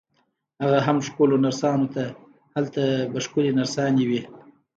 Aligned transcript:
هغه 0.61 0.79
هم 0.85 0.97
ښکلو 1.07 1.35
نرسانو 1.45 1.87
ته، 1.93 2.03
هلته 2.55 2.81
به 3.11 3.19
ښکلې 3.25 3.51
نرسانې 3.59 4.03
وي. 4.09 4.21